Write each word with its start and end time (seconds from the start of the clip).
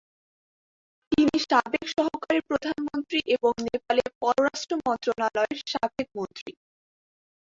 তিনি 1.11 1.35
সাবেক 1.43 1.85
সহকারী 1.93 2.39
প্রধানমন্ত্রী 2.49 3.19
এবং 3.35 3.51
নেপালের 3.67 4.09
পররাষ্ট্র 4.21 4.73
মন্ত্রনালয়ের 4.85 5.59
সাবেক 5.71 6.07
মন্ত্রী। 6.17 6.51